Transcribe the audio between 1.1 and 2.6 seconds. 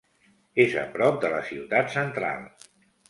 de la ciutat central.